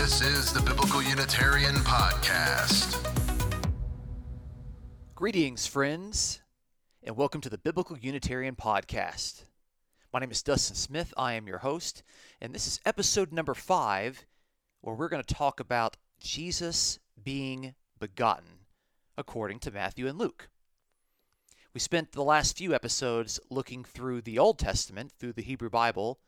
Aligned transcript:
This 0.00 0.22
is 0.22 0.50
the 0.50 0.62
Biblical 0.62 1.02
Unitarian 1.02 1.74
Podcast. 1.74 2.96
Greetings, 5.14 5.66
friends, 5.66 6.40
and 7.02 7.18
welcome 7.18 7.42
to 7.42 7.50
the 7.50 7.58
Biblical 7.58 7.98
Unitarian 7.98 8.56
Podcast. 8.56 9.44
My 10.10 10.18
name 10.18 10.30
is 10.30 10.42
Dustin 10.42 10.74
Smith. 10.74 11.12
I 11.18 11.34
am 11.34 11.46
your 11.46 11.58
host, 11.58 12.02
and 12.40 12.54
this 12.54 12.66
is 12.66 12.80
episode 12.86 13.30
number 13.30 13.52
five, 13.52 14.24
where 14.80 14.94
we're 14.94 15.10
going 15.10 15.22
to 15.22 15.34
talk 15.34 15.60
about 15.60 15.98
Jesus 16.18 16.98
being 17.22 17.74
begotten 17.98 18.60
according 19.18 19.58
to 19.58 19.70
Matthew 19.70 20.08
and 20.08 20.18
Luke. 20.18 20.48
We 21.74 21.80
spent 21.80 22.12
the 22.12 22.24
last 22.24 22.56
few 22.56 22.72
episodes 22.74 23.38
looking 23.50 23.84
through 23.84 24.22
the 24.22 24.38
Old 24.38 24.58
Testament, 24.58 25.12
through 25.12 25.34
the 25.34 25.42
Hebrew 25.42 25.68
Bible, 25.68 26.20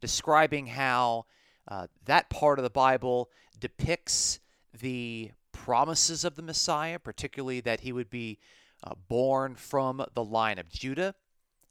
describing 0.00 0.68
how 0.68 1.26
uh, 1.68 1.86
that 2.04 2.30
part 2.30 2.58
of 2.58 2.62
the 2.62 2.70
Bible 2.70 3.30
depicts 3.58 4.40
the 4.78 5.30
promises 5.52 6.24
of 6.24 6.34
the 6.34 6.42
Messiah, 6.42 6.98
particularly 6.98 7.60
that 7.60 7.80
he 7.80 7.92
would 7.92 8.10
be 8.10 8.38
uh, 8.84 8.94
born 9.08 9.54
from 9.54 10.04
the 10.14 10.24
line 10.24 10.58
of 10.58 10.68
Judah, 10.68 11.14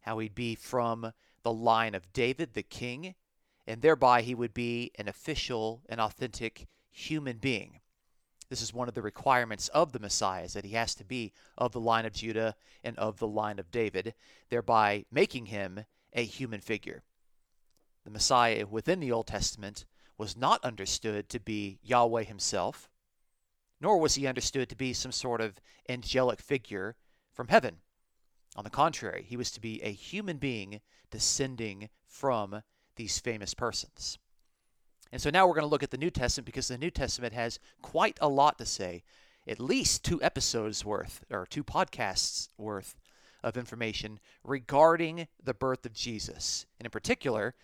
how 0.01 0.19
he'd 0.19 0.35
be 0.35 0.55
from 0.55 1.11
the 1.43 1.51
line 1.51 1.95
of 1.95 2.13
David, 2.13 2.53
the 2.53 2.63
king, 2.63 3.15
and 3.67 3.81
thereby 3.81 4.21
he 4.21 4.35
would 4.35 4.53
be 4.53 4.91
an 4.95 5.07
official 5.07 5.81
and 5.89 5.99
authentic 5.99 6.67
human 6.91 7.37
being. 7.37 7.79
This 8.49 8.61
is 8.61 8.73
one 8.73 8.87
of 8.87 8.93
the 8.93 9.01
requirements 9.01 9.69
of 9.69 9.91
the 9.91 9.99
Messiah, 9.99 10.43
is 10.43 10.53
that 10.53 10.65
he 10.65 10.71
has 10.71 10.93
to 10.95 11.05
be 11.05 11.31
of 11.57 11.71
the 11.71 11.79
line 11.79 12.05
of 12.05 12.13
Judah 12.13 12.55
and 12.83 12.97
of 12.97 13.17
the 13.17 13.27
line 13.27 13.59
of 13.59 13.71
David, 13.71 14.13
thereby 14.49 15.05
making 15.11 15.47
him 15.47 15.85
a 16.13 16.23
human 16.23 16.59
figure. 16.59 17.03
The 18.03 18.11
Messiah 18.11 18.65
within 18.65 18.99
the 18.99 19.11
Old 19.11 19.27
Testament 19.27 19.85
was 20.17 20.37
not 20.37 20.63
understood 20.63 21.29
to 21.29 21.39
be 21.39 21.79
Yahweh 21.83 22.23
himself, 22.23 22.89
nor 23.79 23.97
was 23.97 24.15
he 24.15 24.27
understood 24.27 24.69
to 24.69 24.75
be 24.75 24.93
some 24.93 25.11
sort 25.11 25.41
of 25.41 25.59
angelic 25.89 26.39
figure 26.39 26.95
from 27.31 27.47
heaven. 27.47 27.77
On 28.55 28.63
the 28.63 28.69
contrary, 28.69 29.25
he 29.27 29.37
was 29.37 29.51
to 29.51 29.61
be 29.61 29.81
a 29.81 29.91
human 29.91 30.37
being 30.37 30.81
descending 31.09 31.89
from 32.05 32.61
these 32.95 33.19
famous 33.19 33.53
persons. 33.53 34.17
And 35.11 35.21
so 35.21 35.29
now 35.29 35.47
we're 35.47 35.55
going 35.55 35.63
to 35.63 35.69
look 35.69 35.83
at 35.83 35.91
the 35.91 35.97
New 35.97 36.09
Testament 36.09 36.45
because 36.45 36.67
the 36.67 36.77
New 36.77 36.91
Testament 36.91 37.33
has 37.33 37.59
quite 37.81 38.17
a 38.21 38.29
lot 38.29 38.57
to 38.57 38.65
say, 38.65 39.03
at 39.47 39.59
least 39.59 40.05
two 40.05 40.21
episodes 40.21 40.85
worth, 40.85 41.23
or 41.29 41.45
two 41.45 41.63
podcasts 41.63 42.49
worth 42.57 42.95
of 43.43 43.57
information 43.57 44.19
regarding 44.43 45.27
the 45.43 45.53
birth 45.53 45.85
of 45.85 45.93
Jesus. 45.93 46.65
And 46.79 46.85
in 46.85 46.91
particular, 46.91 47.55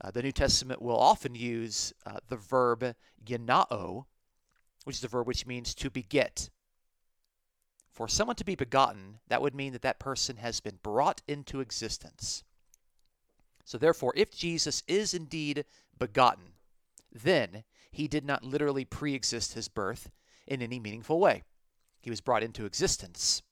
uh, 0.00 0.10
the 0.10 0.22
New 0.22 0.32
Testament 0.32 0.82
will 0.82 0.98
often 0.98 1.34
use 1.34 1.92
uh, 2.04 2.18
the 2.28 2.36
verb 2.36 2.94
genao, 3.24 4.04
which 4.84 4.96
is 4.96 5.04
a 5.04 5.08
verb 5.08 5.26
which 5.26 5.46
means 5.46 5.74
to 5.74 5.90
beget. 5.90 6.50
For 7.90 8.08
someone 8.08 8.36
to 8.36 8.44
be 8.44 8.54
begotten, 8.54 9.20
that 9.28 9.40
would 9.40 9.54
mean 9.54 9.72
that 9.72 9.82
that 9.82 9.98
person 9.98 10.36
has 10.36 10.60
been 10.60 10.78
brought 10.82 11.22
into 11.26 11.60
existence. 11.60 12.44
So, 13.64 13.78
therefore, 13.78 14.12
if 14.16 14.30
Jesus 14.30 14.82
is 14.86 15.14
indeed 15.14 15.64
begotten, 15.98 16.52
then 17.10 17.64
he 17.90 18.06
did 18.06 18.24
not 18.24 18.44
literally 18.44 18.84
pre 18.84 19.14
exist 19.14 19.54
his 19.54 19.68
birth 19.68 20.10
in 20.46 20.60
any 20.60 20.78
meaningful 20.78 21.18
way. 21.18 21.42
He 22.00 22.10
was 22.10 22.20
brought 22.20 22.42
into 22.42 22.66
existence 22.66 23.42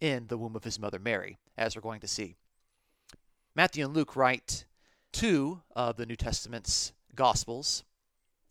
in 0.00 0.26
the 0.26 0.36
womb 0.36 0.54
of 0.54 0.64
his 0.64 0.78
mother 0.78 0.98
Mary, 0.98 1.38
as 1.56 1.74
we're 1.74 1.82
going 1.82 2.00
to 2.00 2.06
see. 2.06 2.36
Matthew 3.56 3.84
and 3.84 3.94
Luke 3.94 4.14
write 4.14 4.66
two 5.14 5.62
of 5.76 5.96
the 5.96 6.06
New 6.06 6.16
Testament's 6.16 6.92
Gospels, 7.14 7.84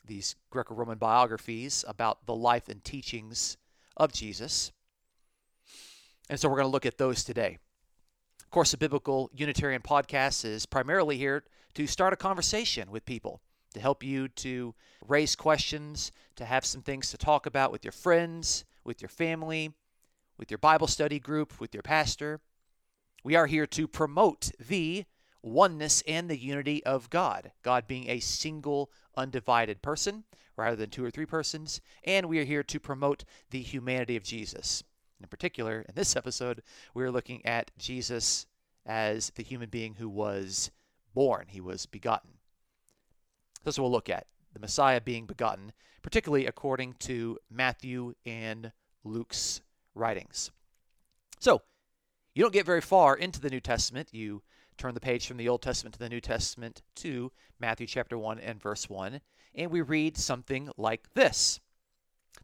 these 0.06 0.36
Greco 0.50 0.74
Roman 0.74 0.98
biographies 0.98 1.84
about 1.86 2.26
the 2.26 2.34
life 2.34 2.70
and 2.70 2.82
teachings 2.82 3.58
of 3.98 4.14
Jesus. 4.14 4.72
And 6.30 6.40
so 6.40 6.48
we're 6.48 6.56
going 6.56 6.68
to 6.68 6.72
look 6.72 6.86
at 6.86 6.98
those 6.98 7.26
today. 7.26 7.60
Of 8.42 8.50
course, 8.50 8.72
the 8.72 8.78
Biblical 8.78 9.30
Unitarian 9.36 9.82
Podcast 9.82 10.46
is 10.46 10.66
primarily 10.66 11.18
here 11.18 11.44
to 11.74 11.86
start 11.86 12.14
a 12.14 12.18
conversation 12.18 12.92
with 12.92 13.06
people 13.06 13.42
to 13.74 13.82
help 13.82 14.02
you 14.02 14.30
to 14.30 14.74
raise 15.06 15.36
questions, 15.36 16.14
to 16.38 16.46
have 16.46 16.64
some 16.64 16.82
things 16.82 17.12
to 17.12 17.18
talk 17.18 17.46
about 17.46 17.74
with 17.74 17.84
your 17.84 17.92
friends, 17.92 18.64
with 18.86 19.02
your 19.02 19.10
family, 19.10 19.74
with 20.38 20.50
your 20.50 20.60
Bible 20.60 20.88
study 20.88 21.20
group, 21.20 21.60
with 21.60 21.74
your 21.74 21.84
pastor. 21.84 22.40
We 23.22 23.36
are 23.36 23.48
here 23.48 23.68
to 23.68 23.86
promote 23.86 24.52
the 24.66 25.06
oneness 25.44 26.02
and 26.08 26.30
the 26.30 26.40
unity 26.40 26.84
of 26.86 27.10
God, 27.10 27.52
God 27.62 27.86
being 27.86 28.10
a 28.10 28.20
single, 28.20 28.90
undivided 29.16 29.82
person 29.82 30.24
rather 30.56 30.76
than 30.76 30.90
two 30.90 31.04
or 31.04 31.12
three 31.12 31.26
persons. 31.26 31.82
And 32.04 32.28
we 32.28 32.40
are 32.40 32.46
here 32.46 32.64
to 32.64 32.80
promote 32.80 33.26
the 33.52 33.62
humanity 33.62 34.16
of 34.16 34.24
Jesus. 34.24 34.84
In 35.22 35.28
particular, 35.28 35.86
in 35.88 35.96
this 35.96 36.16
episode, 36.16 36.64
we 36.94 37.04
are 37.04 37.12
looking 37.12 37.46
at 37.46 37.72
Jesus 37.78 38.46
as 38.86 39.32
the 39.36 39.44
human 39.44 39.70
being 39.70 39.96
who 39.96 40.10
was 40.10 40.72
born, 41.14 41.46
he 41.50 41.62
was 41.62 41.86
begotten. 41.86 42.32
That's 43.64 43.78
what 43.78 43.84
we'll 43.84 43.92
look 43.92 44.10
at 44.10 44.28
the 44.54 44.60
Messiah 44.60 45.02
being 45.02 45.26
begotten, 45.26 45.74
particularly 46.02 46.46
according 46.46 46.94
to 47.00 47.40
Matthew 47.50 48.14
and 48.26 48.72
Luke's 49.04 49.62
writings. 49.96 50.52
So, 51.40 51.62
you 52.36 52.44
don't 52.44 52.54
get 52.54 52.66
very 52.66 52.82
far 52.82 53.16
into 53.16 53.40
the 53.40 53.50
New 53.50 53.60
Testament. 53.60 54.10
You 54.12 54.44
turn 54.78 54.94
the 54.94 55.00
page 55.00 55.28
from 55.28 55.38
the 55.38 55.50
Old 55.50 55.62
Testament 55.62 55.94
to 55.94 56.00
the 56.00 56.10
New 56.10 56.22
Testament 56.22 56.82
to 56.96 57.32
Matthew 57.60 57.88
chapter 57.88 58.18
1 58.18 58.40
and 58.40 58.62
verse 58.62 58.90
1, 58.90 59.22
and 59.56 59.72
we 59.72 59.82
read 59.82 60.18
something 60.18 60.70
like 60.78 61.14
this 61.14 61.60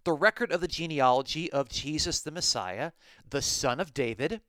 The 0.03 0.13
record 0.13 0.51
of 0.51 0.61
the 0.61 0.67
genealogy 0.67 1.51
of 1.51 1.69
Jesus 1.69 2.21
the 2.21 2.31
Messiah, 2.31 2.91
the 3.29 3.41
son 3.41 3.79
of 3.79 3.93
David, 3.93 4.41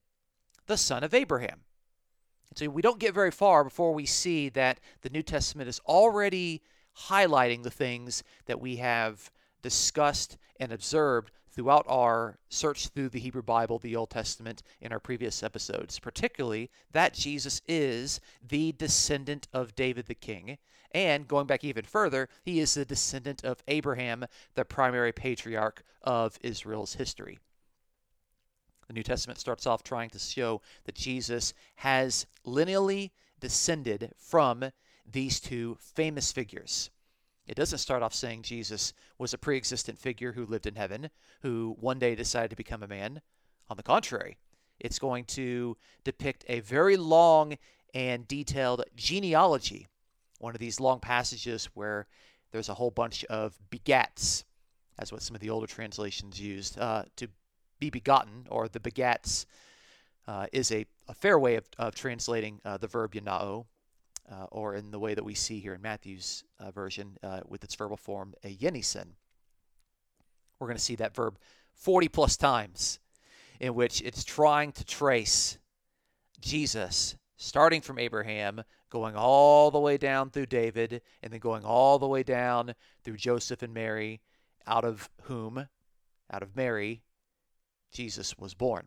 the 0.66 0.76
son 0.76 1.02
of 1.02 1.14
Abraham. 1.14 1.62
And 2.50 2.58
so 2.58 2.68
we 2.68 2.82
don't 2.82 2.98
get 2.98 3.14
very 3.14 3.30
far 3.30 3.64
before 3.64 3.94
we 3.94 4.06
see 4.06 4.48
that 4.50 4.80
the 5.02 5.10
New 5.10 5.22
Testament 5.22 5.68
is 5.68 5.80
already 5.86 6.62
highlighting 7.08 7.62
the 7.62 7.70
things 7.70 8.22
that 8.46 8.60
we 8.60 8.76
have 8.76 9.30
discussed 9.62 10.36
and 10.58 10.72
observed 10.72 11.30
throughout 11.50 11.84
our 11.88 12.38
search 12.48 12.88
through 12.88 13.08
the 13.08 13.20
Hebrew 13.20 13.42
Bible, 13.42 13.78
the 13.78 13.96
Old 13.96 14.10
Testament, 14.10 14.62
in 14.80 14.92
our 14.92 15.00
previous 15.00 15.42
episodes, 15.42 15.98
particularly 15.98 16.70
that 16.92 17.14
Jesus 17.14 17.60
is 17.66 18.20
the 18.46 18.72
descendant 18.72 19.48
of 19.52 19.74
David 19.74 20.06
the 20.06 20.14
king. 20.14 20.58
And 20.92 21.28
going 21.28 21.46
back 21.46 21.62
even 21.64 21.84
further, 21.84 22.28
he 22.42 22.60
is 22.60 22.74
the 22.74 22.84
descendant 22.84 23.44
of 23.44 23.62
Abraham, 23.68 24.26
the 24.54 24.64
primary 24.64 25.12
patriarch 25.12 25.82
of 26.02 26.38
Israel's 26.42 26.94
history. 26.94 27.38
The 28.88 28.94
New 28.94 29.02
Testament 29.04 29.38
starts 29.38 29.66
off 29.66 29.84
trying 29.84 30.10
to 30.10 30.18
show 30.18 30.62
that 30.84 30.96
Jesus 30.96 31.54
has 31.76 32.26
lineally 32.44 33.12
descended 33.38 34.12
from 34.18 34.64
these 35.06 35.38
two 35.38 35.78
famous 35.80 36.32
figures. 36.32 36.90
It 37.50 37.56
doesn't 37.56 37.78
start 37.78 38.04
off 38.04 38.14
saying 38.14 38.42
Jesus 38.42 38.92
was 39.18 39.34
a 39.34 39.38
pre 39.38 39.56
existent 39.56 39.98
figure 39.98 40.30
who 40.30 40.46
lived 40.46 40.68
in 40.68 40.76
heaven, 40.76 41.10
who 41.42 41.74
one 41.80 41.98
day 41.98 42.14
decided 42.14 42.50
to 42.50 42.56
become 42.56 42.84
a 42.84 42.86
man. 42.86 43.20
On 43.68 43.76
the 43.76 43.82
contrary, 43.82 44.38
it's 44.78 45.00
going 45.00 45.24
to 45.24 45.76
depict 46.04 46.44
a 46.46 46.60
very 46.60 46.96
long 46.96 47.58
and 47.92 48.28
detailed 48.28 48.84
genealogy. 48.94 49.88
One 50.38 50.54
of 50.54 50.60
these 50.60 50.78
long 50.78 51.00
passages 51.00 51.68
where 51.74 52.06
there's 52.52 52.68
a 52.68 52.74
whole 52.74 52.92
bunch 52.92 53.24
of 53.24 53.58
begats, 53.68 54.44
as 54.96 55.10
what 55.10 55.20
some 55.20 55.34
of 55.34 55.40
the 55.40 55.50
older 55.50 55.66
translations 55.66 56.40
used, 56.40 56.78
uh, 56.78 57.02
to 57.16 57.26
be 57.80 57.90
begotten, 57.90 58.46
or 58.48 58.68
the 58.68 58.78
begats, 58.78 59.44
uh, 60.28 60.46
is 60.52 60.70
a, 60.70 60.86
a, 61.08 61.14
fair 61.14 61.36
way 61.36 61.56
of, 61.56 61.64
of 61.78 61.96
translating 61.96 62.60
uh, 62.64 62.76
the 62.76 62.86
verb 62.86 63.12
yanao, 63.14 63.64
uh, 64.30 64.46
or 64.50 64.74
in 64.74 64.90
the 64.90 64.98
way 64.98 65.14
that 65.14 65.24
we 65.24 65.34
see 65.34 65.60
here 65.60 65.74
in 65.74 65.82
Matthew's 65.82 66.44
uh, 66.58 66.70
version 66.70 67.18
uh, 67.22 67.40
with 67.48 67.64
its 67.64 67.74
verbal 67.74 67.96
form, 67.96 68.34
a 68.44 68.54
yenison. 68.54 69.06
We're 70.58 70.68
going 70.68 70.76
to 70.76 70.82
see 70.82 70.96
that 70.96 71.14
verb 71.14 71.38
40 71.74 72.08
plus 72.08 72.36
times, 72.36 73.00
in 73.58 73.74
which 73.74 74.02
it's 74.02 74.24
trying 74.24 74.72
to 74.72 74.84
trace 74.84 75.58
Jesus, 76.40 77.16
starting 77.36 77.80
from 77.80 77.98
Abraham, 77.98 78.62
going 78.90 79.16
all 79.16 79.70
the 79.70 79.80
way 79.80 79.96
down 79.96 80.30
through 80.30 80.46
David, 80.46 81.02
and 81.22 81.32
then 81.32 81.40
going 81.40 81.64
all 81.64 81.98
the 81.98 82.08
way 82.08 82.22
down 82.22 82.74
through 83.02 83.16
Joseph 83.16 83.62
and 83.62 83.72
Mary, 83.72 84.20
out 84.66 84.84
of 84.84 85.08
whom, 85.22 85.66
out 86.30 86.42
of 86.42 86.54
Mary, 86.54 87.02
Jesus 87.92 88.38
was 88.38 88.54
born. 88.54 88.86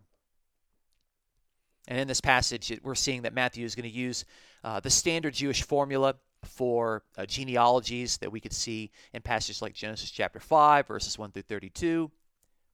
And 1.87 1.99
in 1.99 2.07
this 2.07 2.21
passage, 2.21 2.79
we're 2.83 2.95
seeing 2.95 3.23
that 3.23 3.33
Matthew 3.33 3.65
is 3.65 3.75
going 3.75 3.89
to 3.89 3.95
use 3.95 4.25
uh, 4.63 4.79
the 4.79 4.89
standard 4.89 5.33
Jewish 5.33 5.63
formula 5.63 6.15
for 6.43 7.03
uh, 7.17 7.25
genealogies 7.25 8.17
that 8.17 8.31
we 8.31 8.39
could 8.39 8.53
see 8.53 8.91
in 9.13 9.21
passages 9.21 9.61
like 9.61 9.73
Genesis 9.73 10.11
chapter 10.11 10.39
5, 10.39 10.87
verses 10.87 11.17
1 11.17 11.31
through 11.31 11.43
32, 11.43 12.11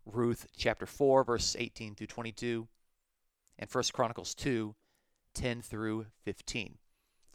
Ruth 0.06 0.48
chapter 0.58 0.86
4, 0.86 1.24
verses 1.24 1.56
18 1.58 1.96
through 1.96 2.08
22, 2.08 2.68
and 3.58 3.70
1 3.70 3.84
Chronicles 3.94 4.36
2, 4.36 4.76
10 5.34 5.62
through 5.62 6.06
15. 6.24 6.78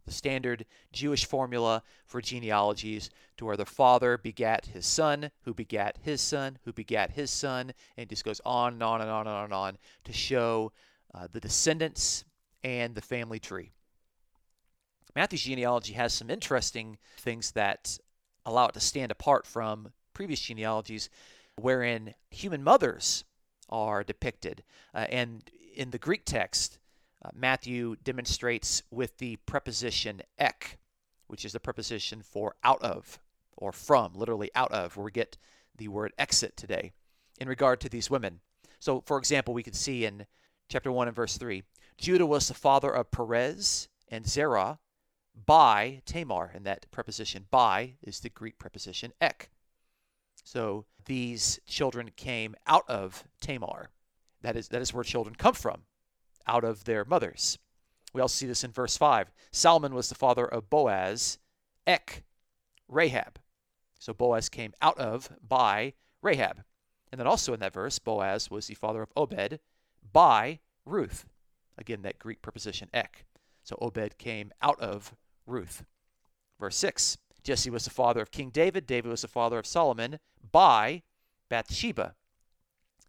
the 0.05 0.12
standard 0.12 0.67
Jewish 0.93 1.25
formula 1.25 1.82
for 2.06 2.21
genealogies 2.21 3.11
to 3.37 3.44
where 3.44 3.56
the 3.56 3.65
father 3.65 4.19
begat 4.19 4.67
his 4.67 4.87
son, 4.87 5.31
who 5.43 5.55
begat 5.55 5.99
his 6.03 6.21
son, 6.21 6.59
who 6.65 6.73
begat 6.73 7.12
his 7.12 7.31
son, 7.31 7.73
and 7.97 8.05
it 8.05 8.11
just 8.11 8.25
goes 8.25 8.41
on 8.44 8.75
and 8.75 8.82
on 8.82 9.00
and 9.00 9.11
on 9.11 9.26
and 9.26 9.35
on 9.35 9.44
and 9.44 9.55
on 9.55 9.79
to 10.05 10.12
show 10.12 10.73
uh, 11.14 11.28
the 11.31 11.40
descendants 11.40 12.25
and 12.62 12.94
the 12.94 13.00
family 13.00 13.38
tree. 13.38 13.70
Matthew's 15.14 15.43
genealogy 15.43 15.93
has 15.93 16.12
some 16.12 16.31
interesting 16.31 16.99
things 17.19 17.52
that 17.52 17.99
allow 18.44 18.66
it 18.66 18.75
to 18.75 18.81
stand 18.81 19.12
apart 19.12 19.46
from 19.46 19.93
previous 20.12 20.40
genealogies, 20.40 21.08
wherein 21.56 22.14
human 22.31 22.62
mothers 22.62 23.25
are 23.69 24.02
depicted. 24.02 24.64
Uh, 24.94 25.06
and 25.11 25.50
in 25.76 25.90
the 25.90 25.99
Greek 25.99 26.25
text, 26.25 26.78
uh, 27.25 27.31
Matthew 27.32 27.96
demonstrates 28.02 28.82
with 28.90 29.16
the 29.19 29.37
preposition 29.46 30.20
ek, 30.38 30.78
which 31.28 31.44
is 31.44 31.52
the 31.52 31.61
preposition 31.61 32.22
for 32.22 32.55
out 32.64 32.82
of 32.82 33.19
or 33.56 33.72
from, 33.72 34.14
literally 34.14 34.50
out 34.55 34.72
of, 34.72 34.96
where 34.96 35.05
we 35.05 35.12
get 35.12 35.37
the 35.76 35.88
word 35.88 36.12
exit 36.19 36.56
today 36.56 36.93
in 37.40 37.49
regard 37.49 37.81
to 37.81 37.88
these 37.88 38.11
women. 38.11 38.40
So, 38.78 39.00
for 39.00 39.16
example, 39.16 39.55
we 39.55 39.62
can 39.62 39.72
see 39.72 40.05
in 40.05 40.26
chapter 40.69 40.90
1 40.90 41.08
and 41.08 41.16
verse 41.16 41.37
3 41.37 41.62
Judah 41.96 42.26
was 42.26 42.49
the 42.49 42.55
father 42.55 42.90
of 42.90 43.11
Perez 43.11 43.88
and 44.08 44.26
Zerah 44.26 44.78
by 45.46 46.02
Tamar, 46.06 46.50
and 46.55 46.64
that 46.64 46.90
preposition 46.90 47.46
by 47.50 47.94
is 48.02 48.20
the 48.20 48.28
Greek 48.28 48.58
preposition 48.58 49.12
ek. 49.20 49.50
So 50.44 50.84
these 51.06 51.61
children 51.66 52.11
came 52.16 52.55
out 52.66 52.88
of 52.88 53.25
Tamar. 53.40 53.90
That 54.43 54.56
is, 54.56 54.69
that 54.69 54.82
is 54.82 54.93
where 54.93 55.05
children 55.05 55.34
come 55.34 55.55
from, 55.55 55.82
out 56.46 56.64
of 56.64 56.84
their 56.84 57.05
mothers. 57.05 57.58
We 58.12 58.20
also 58.20 58.34
see 58.34 58.46
this 58.46 58.64
in 58.64 58.70
verse 58.70 58.96
5. 58.96 59.32
Solomon 59.50 59.94
was 59.94 60.08
the 60.08 60.14
father 60.14 60.46
of 60.46 60.70
Boaz, 60.70 61.38
Ek, 61.87 62.25
Rahab. 62.88 63.38
So 63.99 64.12
Boaz 64.12 64.49
came 64.49 64.75
out 64.82 64.99
of, 64.99 65.31
by 65.46 65.94
Rahab. 66.22 66.62
And 67.11 67.19
then 67.19 67.26
also 67.26 67.55
in 67.55 67.61
that 67.61 67.72
verse, 67.72 67.99
Boaz 67.99 68.50
was 68.50 68.66
the 68.66 68.75
father 68.75 69.02
of 69.02 69.12
Obed, 69.16 69.61
by 70.12 70.61
Ruth. 70.85 71.27
Again, 71.77 72.03
that 72.03 72.19
Greek 72.19 72.43
preposition 72.43 72.89
ek. 72.93 73.25
So 73.62 73.77
Obed 73.81 74.19
came 74.19 74.53
out 74.62 74.81
of 74.81 75.15
Ruth. 75.47 75.85
Verse 76.61 76.77
6 76.77 77.19
Jesse 77.43 77.71
was 77.71 77.85
the 77.85 77.91
father 77.91 78.23
of 78.23 78.31
King 78.31 78.51
David. 78.51 78.87
David 78.87 79.11
was 79.11 79.23
the 79.23 79.29
father 79.29 79.59
of 79.59 79.67
Solomon 79.67 80.19
by 80.51 81.03
Bathsheba. 81.51 82.15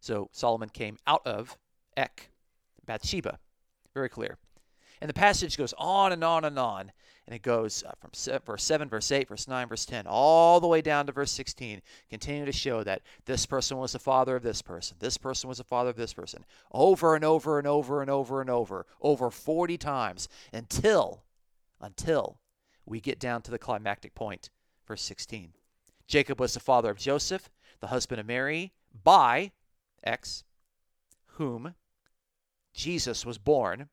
So 0.01 0.29
Solomon 0.33 0.69
came 0.69 0.97
out 1.07 1.25
of 1.25 1.57
Ek, 1.95 2.31
Bathsheba. 2.85 3.39
Very 3.93 4.09
clear. 4.09 4.37
And 5.05 5.09
the 5.11 5.13
passage 5.13 5.55
goes 5.55 5.71
on 5.77 6.13
and 6.13 6.23
on 6.23 6.45
and 6.45 6.57
on. 6.57 6.91
And 7.27 7.35
it 7.35 7.43
goes 7.43 7.83
uh, 7.83 7.91
from 8.01 8.09
verse 8.43 8.63
7, 8.63 8.89
verse 8.89 9.11
8, 9.11 9.29
verse 9.29 9.47
9, 9.47 9.67
verse 9.67 9.85
10, 9.85 10.07
all 10.07 10.59
the 10.59 10.65
way 10.65 10.81
down 10.81 11.05
to 11.05 11.11
verse 11.11 11.31
16, 11.31 11.83
continuing 12.09 12.47
to 12.47 12.51
show 12.51 12.83
that 12.83 13.03
this 13.25 13.45
person 13.45 13.77
was 13.77 13.91
the 13.91 13.99
father 13.99 14.35
of 14.35 14.41
this 14.41 14.63
person. 14.63 14.97
This 14.99 15.19
person 15.19 15.47
was 15.47 15.59
the 15.59 15.63
father 15.63 15.91
of 15.91 15.95
this 15.95 16.11
person. 16.11 16.43
Over 16.71 17.13
and 17.13 17.23
over 17.23 17.59
and 17.59 17.67
over 17.67 18.01
and 18.01 18.09
over 18.09 18.41
and 18.41 18.49
over, 18.49 18.87
over 18.99 19.29
40 19.29 19.77
times 19.77 20.27
until, 20.51 21.21
until 21.79 22.39
we 22.87 22.99
get 22.99 23.19
down 23.19 23.43
to 23.43 23.51
the 23.51 23.59
climactic 23.59 24.15
point, 24.15 24.49
verse 24.87 25.03
16. 25.03 25.53
Jacob 26.07 26.39
was 26.39 26.55
the 26.55 26.59
father 26.59 26.89
of 26.89 26.97
Joseph, 26.97 27.51
the 27.79 27.87
husband 27.87 28.19
of 28.19 28.25
Mary, 28.25 28.73
by 29.03 29.51
X, 30.03 30.43
whom 31.33 31.75
Jesus 32.73 33.23
was 33.23 33.37
born, 33.37 33.89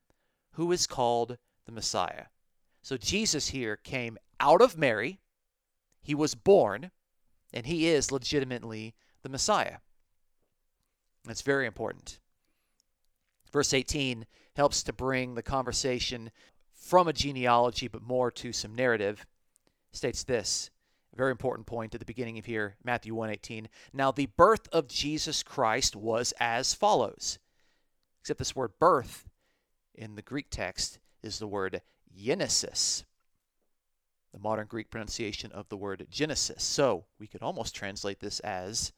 who 0.53 0.71
is 0.71 0.87
called 0.87 1.37
the 1.65 1.71
Messiah. 1.71 2.25
So 2.81 2.97
Jesus 2.97 3.49
here 3.49 3.77
came 3.77 4.17
out 4.39 4.61
of 4.61 4.77
Mary, 4.77 5.19
he 6.01 6.13
was 6.15 6.35
born, 6.35 6.91
and 7.53 7.65
he 7.65 7.87
is 7.87 8.11
legitimately 8.11 8.93
the 9.21 9.29
Messiah. 9.29 9.77
That's 11.25 11.41
very 11.41 11.65
important. 11.65 12.19
Verse 13.51 13.73
18 13.73 14.25
helps 14.55 14.83
to 14.83 14.93
bring 14.93 15.35
the 15.35 15.43
conversation 15.43 16.31
from 16.73 17.07
a 17.07 17.13
genealogy, 17.13 17.87
but 17.87 18.01
more 18.01 18.29
to 18.31 18.51
some 18.51 18.75
narrative, 18.75 19.25
states 19.91 20.23
this. 20.23 20.69
Very 21.15 21.31
important 21.31 21.67
point 21.67 21.93
at 21.93 21.99
the 21.99 22.05
beginning 22.05 22.39
of 22.39 22.45
here, 22.45 22.75
Matthew 22.83 23.13
1:18. 23.13 23.69
Now 23.93 24.11
the 24.11 24.25
birth 24.25 24.67
of 24.69 24.87
Jesus 24.87 25.43
Christ 25.43 25.95
was 25.95 26.33
as 26.39 26.73
follows. 26.73 27.37
Except 28.19 28.39
this 28.39 28.55
word 28.55 28.79
birth 28.79 29.29
in 29.95 30.15
the 30.15 30.21
Greek 30.21 30.47
text 30.49 30.99
is 31.21 31.39
the 31.39 31.47
word 31.47 31.81
genesis. 32.15 33.05
The 34.33 34.39
modern 34.39 34.67
Greek 34.67 34.89
pronunciation 34.89 35.51
of 35.51 35.69
the 35.69 35.77
word 35.77 36.07
Genesis. 36.09 36.63
So 36.63 37.05
we 37.19 37.27
could 37.27 37.43
almost 37.43 37.75
translate 37.75 38.19
this 38.19 38.39
as 38.39 38.91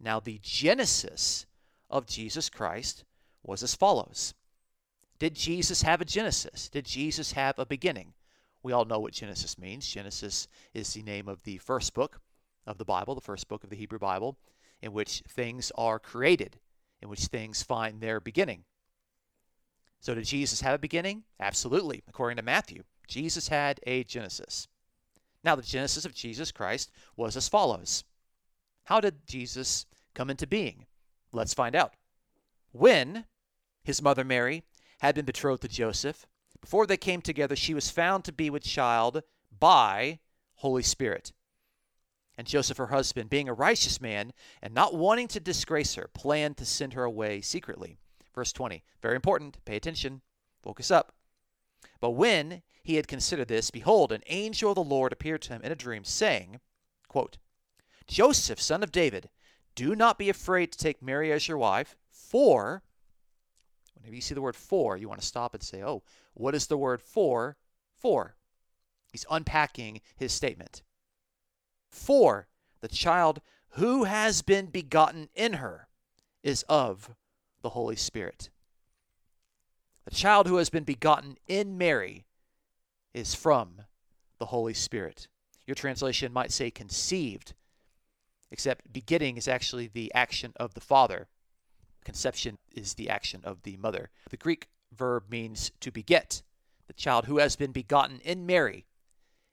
now 0.00 0.20
the 0.20 0.40
genesis 0.42 1.46
of 1.90 2.06
Jesus 2.06 2.48
Christ 2.48 3.04
was 3.42 3.62
as 3.62 3.74
follows. 3.74 4.34
Did 5.18 5.34
Jesus 5.34 5.82
have 5.82 6.00
a 6.00 6.04
Genesis? 6.04 6.68
Did 6.68 6.86
Jesus 6.86 7.32
have 7.32 7.58
a 7.58 7.66
beginning? 7.66 8.14
We 8.62 8.72
all 8.72 8.84
know 8.84 8.98
what 8.98 9.12
Genesis 9.12 9.58
means. 9.58 9.86
Genesis 9.86 10.48
is 10.72 10.92
the 10.92 11.02
name 11.02 11.28
of 11.28 11.42
the 11.44 11.58
first 11.58 11.94
book 11.94 12.20
of 12.66 12.78
the 12.78 12.84
Bible, 12.84 13.14
the 13.14 13.20
first 13.20 13.46
book 13.46 13.62
of 13.62 13.70
the 13.70 13.76
Hebrew 13.76 13.98
Bible, 13.98 14.38
in 14.80 14.92
which 14.92 15.22
things 15.28 15.70
are 15.76 15.98
created, 15.98 16.58
in 17.00 17.08
which 17.08 17.26
things 17.26 17.62
find 17.62 18.00
their 18.00 18.20
beginning. 18.20 18.64
So, 20.04 20.14
did 20.14 20.26
Jesus 20.26 20.60
have 20.60 20.74
a 20.74 20.78
beginning? 20.78 21.22
Absolutely. 21.40 22.02
According 22.06 22.36
to 22.36 22.42
Matthew, 22.42 22.82
Jesus 23.08 23.48
had 23.48 23.80
a 23.86 24.04
Genesis. 24.04 24.68
Now, 25.42 25.56
the 25.56 25.62
Genesis 25.62 26.04
of 26.04 26.14
Jesus 26.14 26.52
Christ 26.52 26.92
was 27.16 27.38
as 27.38 27.48
follows 27.48 28.04
How 28.84 29.00
did 29.00 29.26
Jesus 29.26 29.86
come 30.12 30.28
into 30.28 30.46
being? 30.46 30.84
Let's 31.32 31.54
find 31.54 31.74
out. 31.74 31.94
When 32.70 33.24
his 33.82 34.02
mother 34.02 34.24
Mary 34.24 34.64
had 34.98 35.14
been 35.14 35.24
betrothed 35.24 35.62
to 35.62 35.68
Joseph. 35.68 36.26
Before 36.60 36.86
they 36.86 36.98
came 36.98 37.22
together, 37.22 37.56
she 37.56 37.72
was 37.72 37.88
found 37.88 38.24
to 38.24 38.32
be 38.32 38.50
with 38.50 38.62
child 38.62 39.22
by 39.58 40.20
Holy 40.56 40.82
Spirit. 40.82 41.32
And 42.36 42.46
Joseph, 42.46 42.76
her 42.76 42.88
husband, 42.88 43.30
being 43.30 43.48
a 43.48 43.54
righteous 43.54 44.02
man 44.02 44.34
and 44.60 44.74
not 44.74 44.94
wanting 44.94 45.28
to 45.28 45.40
disgrace 45.40 45.94
her, 45.94 46.10
planned 46.12 46.58
to 46.58 46.66
send 46.66 46.92
her 46.92 47.04
away 47.04 47.40
secretly. 47.40 47.96
Verse 48.34 48.52
20. 48.52 48.82
Very 49.00 49.16
important. 49.16 49.64
Pay 49.64 49.76
attention. 49.76 50.22
Focus 50.62 50.90
up. 50.90 51.12
But 52.00 52.10
when 52.10 52.62
he 52.82 52.96
had 52.96 53.08
considered 53.08 53.48
this, 53.48 53.70
behold, 53.70 54.12
an 54.12 54.22
angel 54.26 54.70
of 54.70 54.76
the 54.76 54.84
Lord 54.84 55.12
appeared 55.12 55.42
to 55.42 55.52
him 55.52 55.62
in 55.62 55.72
a 55.72 55.76
dream, 55.76 56.04
saying, 56.04 56.60
quote, 57.08 57.38
Joseph, 58.06 58.60
son 58.60 58.82
of 58.82 58.92
David, 58.92 59.30
do 59.74 59.94
not 59.94 60.18
be 60.18 60.28
afraid 60.28 60.72
to 60.72 60.78
take 60.78 61.02
Mary 61.02 61.32
as 61.32 61.48
your 61.48 61.58
wife, 61.58 61.96
for 62.10 62.82
Whenever 64.04 64.16
you 64.16 64.20
see 64.20 64.34
the 64.34 64.42
word 64.42 64.54
for, 64.54 64.98
you 64.98 65.08
want 65.08 65.18
to 65.22 65.26
stop 65.26 65.54
and 65.54 65.62
say, 65.62 65.82
oh, 65.82 66.02
what 66.34 66.54
is 66.54 66.66
the 66.66 66.76
word 66.76 67.00
for? 67.00 67.56
For. 67.96 68.36
He's 69.10 69.24
unpacking 69.30 70.02
his 70.14 70.30
statement. 70.30 70.82
For 71.88 72.48
the 72.82 72.88
child 72.88 73.40
who 73.70 74.04
has 74.04 74.42
been 74.42 74.66
begotten 74.66 75.30
in 75.34 75.54
her 75.54 75.88
is 76.42 76.64
of 76.68 77.14
the 77.64 77.70
Holy 77.70 77.96
Spirit. 77.96 78.50
The 80.04 80.14
child 80.14 80.46
who 80.46 80.56
has 80.56 80.68
been 80.68 80.84
begotten 80.84 81.38
in 81.48 81.78
Mary 81.78 82.26
is 83.14 83.34
from 83.34 83.86
the 84.38 84.46
Holy 84.46 84.74
Spirit. 84.74 85.28
Your 85.66 85.74
translation 85.74 86.30
might 86.30 86.52
say 86.52 86.70
conceived, 86.70 87.54
except 88.50 88.92
begetting 88.92 89.38
is 89.38 89.48
actually 89.48 89.86
the 89.86 90.12
action 90.14 90.52
of 90.56 90.74
the 90.74 90.80
Father. 90.80 91.26
Conception 92.04 92.58
is 92.70 92.94
the 92.94 93.08
action 93.08 93.40
of 93.44 93.62
the 93.62 93.78
mother. 93.78 94.10
The 94.28 94.36
Greek 94.36 94.68
verb 94.94 95.24
means 95.30 95.72
to 95.80 95.90
beget. 95.90 96.42
The 96.86 96.92
child 96.92 97.24
who 97.24 97.38
has 97.38 97.56
been 97.56 97.72
begotten 97.72 98.20
in 98.20 98.44
Mary 98.44 98.84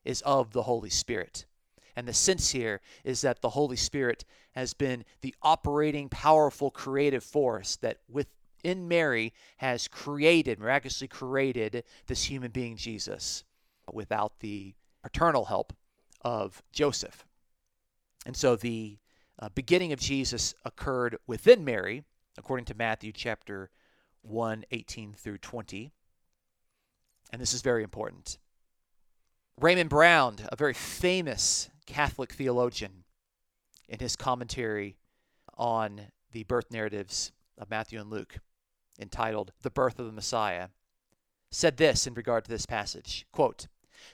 is 0.03 0.21
of 0.23 0.51
the 0.51 0.63
Holy 0.63 0.89
Spirit. 0.89 1.45
And 1.95 2.07
the 2.07 2.13
sense 2.13 2.51
here 2.51 2.81
is 3.03 3.21
that 3.21 3.41
the 3.41 3.49
Holy 3.49 3.75
Spirit 3.75 4.25
has 4.53 4.73
been 4.73 5.05
the 5.21 5.35
operating, 5.41 6.09
powerful, 6.09 6.71
creative 6.71 7.23
force 7.23 7.75
that 7.77 7.99
within 8.09 8.87
Mary 8.87 9.33
has 9.57 9.87
created, 9.87 10.59
miraculously 10.59 11.07
created 11.07 11.83
this 12.07 12.23
human 12.23 12.51
being, 12.51 12.75
Jesus, 12.75 13.43
without 13.91 14.39
the 14.39 14.73
paternal 15.03 15.45
help 15.45 15.73
of 16.21 16.61
Joseph. 16.71 17.25
And 18.25 18.35
so 18.35 18.55
the 18.55 18.97
uh, 19.39 19.49
beginning 19.55 19.91
of 19.91 19.99
Jesus 19.99 20.53
occurred 20.63 21.17
within 21.25 21.65
Mary, 21.65 22.03
according 22.37 22.65
to 22.65 22.75
Matthew 22.75 23.11
chapter 23.11 23.69
1, 24.21 24.65
18 24.71 25.13
through 25.13 25.39
20. 25.39 25.91
And 27.31 27.41
this 27.41 27.53
is 27.53 27.61
very 27.61 27.83
important. 27.83 28.37
Raymond 29.59 29.89
Brown, 29.89 30.37
a 30.51 30.55
very 30.55 30.73
famous 30.73 31.69
Catholic 31.91 32.31
theologian, 32.31 33.03
in 33.89 33.99
his 33.99 34.15
commentary 34.15 34.95
on 35.57 35.99
the 36.31 36.43
birth 36.43 36.71
narratives 36.71 37.33
of 37.57 37.69
Matthew 37.69 37.99
and 37.99 38.09
Luke, 38.09 38.37
entitled 38.97 39.51
The 39.61 39.69
Birth 39.69 39.99
of 39.99 40.05
the 40.05 40.13
Messiah, 40.13 40.69
said 41.49 41.75
this 41.75 42.07
in 42.07 42.13
regard 42.13 42.45
to 42.45 42.49
this 42.49 42.65
passage 42.65 43.25
quote, 43.33 43.67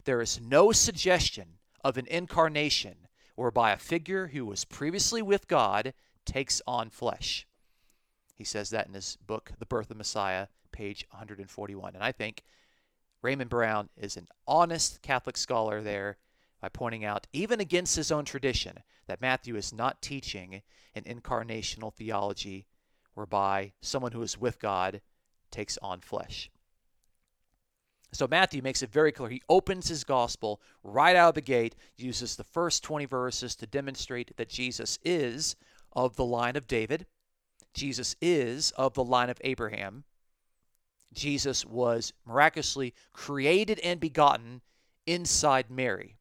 there 0.05 0.21
is 0.21 0.41
no 0.41 0.71
suggestion 0.71 1.59
of 1.83 1.97
an 1.97 2.07
incarnation 2.07 3.07
whereby 3.35 3.71
a 3.71 3.77
figure 3.77 4.27
who 4.27 4.43
was 4.43 4.65
previously 4.65 5.21
with 5.21 5.47
God 5.47 5.93
takes 6.25 6.63
on 6.65 6.89
flesh. 6.89 7.45
He 8.33 8.43
says 8.43 8.71
that 8.71 8.87
in 8.87 8.95
his 8.95 9.17
book, 9.17 9.51
The 9.59 9.67
Birth 9.67 9.91
of 9.91 9.97
Messiah, 9.97 10.47
page 10.71 11.05
141. 11.11 11.93
And 11.93 12.03
I 12.03 12.11
think 12.11 12.41
Raymond 13.21 13.51
Brown 13.51 13.89
is 13.95 14.17
an 14.17 14.27
honest 14.47 15.03
Catholic 15.03 15.37
scholar 15.37 15.83
there 15.83 16.17
by 16.61 16.69
pointing 16.69 17.05
out, 17.05 17.27
even 17.33 17.59
against 17.59 17.95
his 17.95 18.11
own 18.11 18.25
tradition, 18.25 18.79
that 19.07 19.21
Matthew 19.21 19.55
is 19.55 19.73
not 19.73 20.01
teaching 20.01 20.61
an 20.95 21.03
incarnational 21.03 21.93
theology 21.93 22.65
whereby 23.13 23.73
someone 23.81 24.11
who 24.11 24.21
is 24.21 24.37
with 24.37 24.59
God 24.59 25.01
takes 25.51 25.77
on 25.81 26.01
flesh. 26.01 26.49
So 28.13 28.27
Matthew 28.27 28.61
makes 28.61 28.81
it 28.81 28.91
very 28.91 29.11
clear. 29.11 29.29
He 29.29 29.41
opens 29.49 29.87
his 29.87 30.03
gospel 30.03 30.61
right 30.83 31.15
out 31.15 31.29
of 31.29 31.35
the 31.35 31.41
gate, 31.41 31.75
uses 31.97 32.35
the 32.35 32.43
first 32.43 32.83
20 32.83 33.05
verses 33.05 33.55
to 33.57 33.67
demonstrate 33.67 34.35
that 34.37 34.49
Jesus 34.49 34.97
is 35.03 35.55
of 35.91 36.15
the 36.15 36.25
line 36.25 36.55
of 36.55 36.67
David. 36.67 37.05
Jesus 37.73 38.15
is 38.21 38.71
of 38.71 38.93
the 38.93 39.03
line 39.03 39.29
of 39.29 39.37
Abraham. 39.41 40.03
Jesus 41.13 41.65
was 41.65 42.13
miraculously 42.25 42.93
created 43.13 43.79
and 43.79 43.99
begotten 43.99 44.61
inside 45.05 45.69
Mary. 45.69 46.16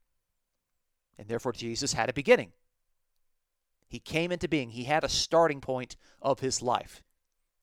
And 1.19 1.29
therefore, 1.29 1.53
Jesus 1.53 1.95
had 1.95 2.09
a 2.09 2.15
beginning. 2.15 2.53
He 3.89 3.99
came 3.99 4.33
into 4.33 4.49
being. 4.49 4.71
He 4.71 4.85
had 4.85 5.05
a 5.05 5.09
starting 5.09 5.61
point 5.61 5.97
of 6.21 6.41
his 6.41 6.63
life. 6.63 7.03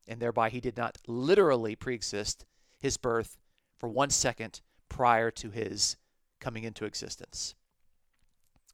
And 0.07 0.19
thereby, 0.19 0.49
he 0.49 0.59
did 0.59 0.77
not 0.77 0.97
literally 1.07 1.75
preexist 1.75 2.45
his 2.79 2.97
birth 2.97 3.37
for 3.77 3.87
one 3.89 4.09
second 4.09 4.61
prior 4.89 5.31
to 5.31 5.49
his 5.49 5.97
coming 6.39 6.63
into 6.63 6.85
existence. 6.85 7.55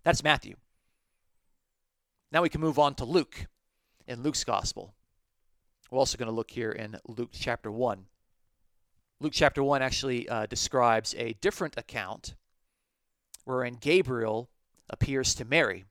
That's 0.03 0.23
Matthew. 0.23 0.55
Now 2.31 2.41
we 2.41 2.49
can 2.49 2.61
move 2.61 2.79
on 2.79 2.95
to 2.95 3.05
Luke 3.05 3.47
in 4.07 4.23
Luke's 4.23 4.43
gospel. 4.43 4.93
We're 5.89 5.99
also 5.99 6.17
going 6.17 6.27
to 6.27 6.35
look 6.35 6.51
here 6.51 6.71
in 6.71 6.97
Luke 7.07 7.31
chapter 7.31 7.71
1. 7.71 8.05
Luke 9.19 9.33
chapter 9.33 9.63
1 9.63 9.81
actually 9.81 10.29
uh, 10.29 10.45
describes 10.45 11.15
a 11.17 11.33
different 11.41 11.77
account 11.77 12.35
wherein 13.45 13.73
Gabriel 13.73 14.49
appears 14.89 15.35
to 15.35 15.45
Mary, 15.45 15.85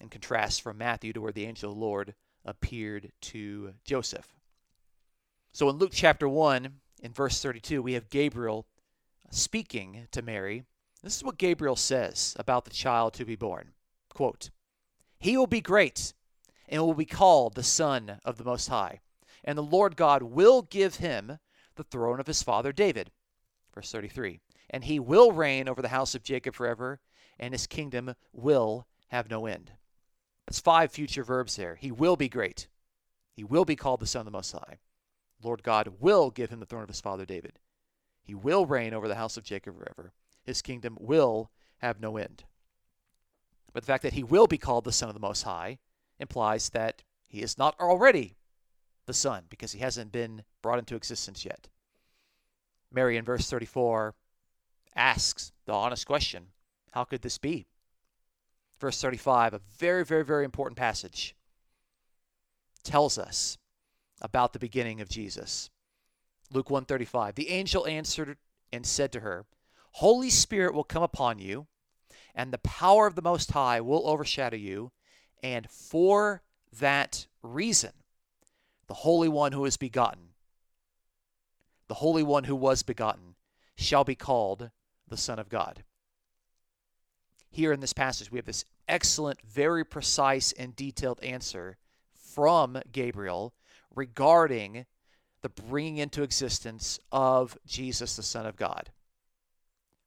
in 0.00 0.08
contrast 0.08 0.62
from 0.62 0.78
Matthew 0.78 1.12
to 1.12 1.20
where 1.20 1.32
the 1.32 1.46
angel 1.46 1.70
of 1.70 1.76
the 1.76 1.84
Lord 1.84 2.14
appeared 2.44 3.12
to 3.20 3.74
Joseph. 3.84 4.34
So 5.52 5.68
in 5.70 5.76
Luke 5.76 5.92
chapter 5.92 6.28
1, 6.28 6.68
in 7.02 7.12
verse 7.12 7.40
32, 7.40 7.82
we 7.82 7.94
have 7.94 8.10
Gabriel 8.10 8.66
speaking 9.30 10.06
to 10.12 10.22
Mary. 10.22 10.64
This 11.02 11.16
is 11.16 11.24
what 11.24 11.38
Gabriel 11.38 11.76
says 11.76 12.34
about 12.38 12.64
the 12.64 12.70
child 12.70 13.14
to 13.14 13.24
be 13.24 13.36
born. 13.36 13.72
Quote, 14.12 14.50
He 15.18 15.36
will 15.36 15.46
be 15.46 15.60
great 15.60 16.12
and 16.68 16.82
will 16.82 16.94
be 16.94 17.04
called 17.04 17.54
the 17.54 17.62
Son 17.62 18.20
of 18.24 18.38
the 18.38 18.44
Most 18.44 18.68
High. 18.68 19.00
And 19.44 19.56
the 19.56 19.62
Lord 19.62 19.96
God 19.96 20.22
will 20.22 20.62
give 20.62 20.96
him 20.96 21.38
the 21.76 21.84
throne 21.84 22.20
of 22.20 22.26
his 22.26 22.42
father 22.42 22.72
David. 22.72 23.10
Verse 23.74 23.92
33. 23.92 24.40
And 24.70 24.84
he 24.84 24.98
will 24.98 25.32
reign 25.32 25.68
over 25.68 25.80
the 25.80 25.88
house 25.88 26.14
of 26.14 26.24
Jacob 26.24 26.54
forever, 26.54 27.00
and 27.38 27.52
his 27.52 27.66
kingdom 27.66 28.14
will 28.32 28.86
have 29.08 29.30
no 29.30 29.46
end. 29.46 29.72
That's 30.46 30.60
five 30.60 30.92
future 30.92 31.24
verbs 31.24 31.56
there. 31.56 31.76
He 31.76 31.90
will 31.90 32.16
be 32.16 32.28
great. 32.28 32.68
He 33.32 33.44
will 33.44 33.64
be 33.64 33.76
called 33.76 34.00
the 34.00 34.06
Son 34.06 34.20
of 34.20 34.24
the 34.26 34.30
Most 34.30 34.52
High. 34.52 34.78
Lord 35.42 35.62
God 35.62 35.94
will 36.00 36.30
give 36.30 36.50
him 36.50 36.60
the 36.60 36.66
throne 36.66 36.82
of 36.82 36.88
his 36.88 37.00
father 37.00 37.26
David. 37.26 37.58
He 38.22 38.34
will 38.34 38.66
reign 38.66 38.94
over 38.94 39.08
the 39.08 39.16
house 39.16 39.36
of 39.36 39.44
Jacob 39.44 39.76
forever. 39.76 40.12
His 40.42 40.62
kingdom 40.62 40.96
will 41.00 41.50
have 41.78 42.00
no 42.00 42.16
end. 42.16 42.44
But 43.72 43.82
the 43.82 43.86
fact 43.86 44.02
that 44.04 44.14
he 44.14 44.24
will 44.24 44.46
be 44.46 44.58
called 44.58 44.84
the 44.84 44.92
Son 44.92 45.08
of 45.08 45.14
the 45.14 45.20
Most 45.20 45.42
High 45.42 45.78
implies 46.18 46.70
that 46.70 47.02
he 47.26 47.42
is 47.42 47.58
not 47.58 47.78
already 47.78 48.36
the 49.04 49.12
Son 49.12 49.44
because 49.48 49.72
he 49.72 49.80
hasn't 49.80 50.12
been 50.12 50.42
brought 50.62 50.78
into 50.78 50.96
existence 50.96 51.44
yet. 51.44 51.68
Mary 52.90 53.16
in 53.16 53.24
verse 53.24 53.50
34 53.50 54.14
asks 54.94 55.52
the 55.66 55.72
honest 55.72 56.06
question 56.06 56.46
how 56.96 57.04
could 57.04 57.20
this 57.20 57.36
be? 57.36 57.66
Verse 58.80 58.98
35, 59.02 59.52
a 59.52 59.60
very, 59.76 60.02
very, 60.02 60.24
very 60.24 60.46
important 60.46 60.78
passage, 60.78 61.36
tells 62.84 63.18
us 63.18 63.58
about 64.22 64.54
the 64.54 64.58
beginning 64.58 65.02
of 65.02 65.08
Jesus. 65.10 65.68
Luke 66.50 66.70
135. 66.70 67.34
The 67.34 67.50
angel 67.50 67.86
answered 67.86 68.38
and 68.72 68.86
said 68.86 69.12
to 69.12 69.20
her, 69.20 69.44
Holy 69.92 70.30
Spirit 70.30 70.72
will 70.72 70.84
come 70.84 71.02
upon 71.02 71.38
you, 71.38 71.66
and 72.34 72.50
the 72.50 72.56
power 72.56 73.06
of 73.06 73.14
the 73.14 73.20
Most 73.20 73.50
High 73.50 73.82
will 73.82 74.08
overshadow 74.08 74.56
you, 74.56 74.90
and 75.42 75.68
for 75.68 76.40
that 76.80 77.26
reason, 77.42 77.92
the 78.86 78.94
Holy 78.94 79.28
One 79.28 79.52
who 79.52 79.66
is 79.66 79.76
begotten, 79.76 80.28
the 81.88 81.94
Holy 81.96 82.22
One 82.22 82.44
who 82.44 82.56
was 82.56 82.82
begotten, 82.82 83.34
shall 83.76 84.04
be 84.04 84.14
called 84.14 84.70
the 85.06 85.18
Son 85.18 85.38
of 85.38 85.50
God 85.50 85.84
here 87.56 87.72
in 87.72 87.80
this 87.80 87.94
passage, 87.94 88.30
we 88.30 88.38
have 88.38 88.44
this 88.44 88.66
excellent, 88.86 89.40
very 89.40 89.84
precise, 89.84 90.52
and 90.52 90.76
detailed 90.76 91.18
answer 91.22 91.78
from 92.14 92.78
Gabriel 92.92 93.54
regarding 93.94 94.84
the 95.40 95.48
bringing 95.48 95.96
into 95.96 96.22
existence 96.22 97.00
of 97.10 97.56
Jesus, 97.66 98.16
the 98.16 98.22
Son 98.22 98.44
of 98.44 98.56
God. 98.56 98.90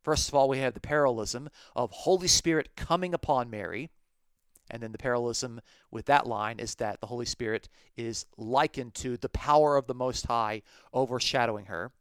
First 0.03 0.29
of 0.29 0.35
all, 0.35 0.47
we 0.47 0.59
have 0.59 0.75
the 0.75 0.79
parallelism 0.79 1.49
of 1.75 1.89
Holy 1.91 2.27
Spirit 2.27 2.75
coming 2.75 3.13
upon 3.13 3.49
Mary. 3.49 3.89
And 4.69 4.83
then 4.83 4.91
the 4.91 4.99
parallelism 4.99 5.61
with 5.89 6.05
that 6.05 6.27
line 6.27 6.59
is 6.59 6.75
that 6.75 7.01
the 7.01 7.07
Holy 7.07 7.25
Spirit 7.25 7.67
is 7.97 8.27
likened 8.37 8.93
to 8.95 9.17
the 9.17 9.29
power 9.29 9.75
of 9.75 9.87
the 9.87 9.95
Most 9.95 10.27
High 10.27 10.61
overshadowing 10.93 11.65
her. 11.65 11.91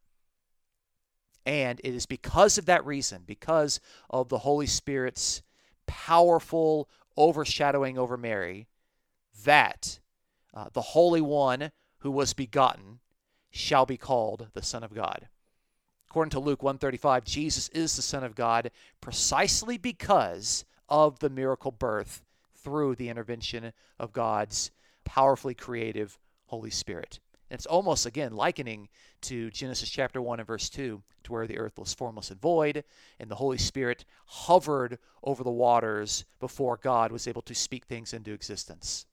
And 1.49 1.81
it 1.83 1.95
is 1.95 2.05
because 2.05 2.59
of 2.59 2.67
that 2.67 2.85
reason, 2.85 3.23
because 3.25 3.81
of 4.11 4.29
the 4.29 4.37
Holy 4.37 4.67
Spirit's 4.67 5.41
powerful 5.87 6.91
overshadowing 7.17 7.97
over 7.97 8.19
Mary, 8.19 8.69
that 9.47 9.99
uh, 10.53 10.67
the 10.75 10.83
Holy 10.83 11.23
One 11.23 11.73
who 12.01 12.11
was 12.11 12.35
begotten 12.35 13.01
shall 13.51 13.87
be 13.87 13.97
called 13.97 14.49
the 14.53 14.63
Son 14.63 14.85
of 14.85 14.93
God. 14.93 15.29
According 16.11 16.33
to 16.33 16.39
Luke 16.39 16.63
135, 16.63 17.25
Jesus 17.25 17.71
is 17.71 17.97
the 17.97 18.03
Son 18.03 18.25
of 18.25 18.35
God 18.35 18.71
precisely 19.01 19.79
because 19.79 20.67
of 20.87 21.19
the 21.21 21.31
miracle 21.31 21.73
birth 21.73 22.27
through 22.55 22.95
the 22.95 23.09
intervention 23.09 23.73
of 23.99 24.13
God's 24.13 24.71
powerfully 25.07 25.55
creative 25.55 26.19
Holy 26.45 26.71
Spirit. 26.71 27.21
It's 27.51 27.67
almost, 27.67 28.05
again, 28.05 28.33
likening 28.33 28.89
to 29.23 29.51
Genesis 29.51 29.89
chapter 29.89 30.21
1 30.21 30.41
and 30.41 30.47
verse 30.47 30.69
2, 30.69 31.03
to 31.25 31.33
where 31.33 31.47
the 31.47 31.59
earth 31.59 31.79
was 31.79 31.95
formless 31.95 32.31
and 32.31 32.41
void, 32.41 32.85
and 33.19 33.31
the 33.31 33.37
Holy 33.37 33.57
Spirit 33.57 34.05
hovered 34.27 34.99
over 35.23 35.43
the 35.43 35.51
waters 35.51 36.27
before 36.41 36.77
God 36.77 37.11
was 37.11 37.27
able 37.27 37.43
to 37.43 37.55
speak 37.55 37.87
things 37.87 38.13
into 38.13 38.33
existence. 38.33 39.07